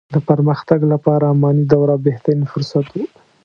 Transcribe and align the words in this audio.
د 0.13 0.15
پرمختګ 0.29 0.79
لپاره 0.93 1.25
اماني 1.33 1.63
دوره 1.73 1.95
بهترين 2.05 2.41
فرصت 2.51 2.87
وو. 2.93 3.05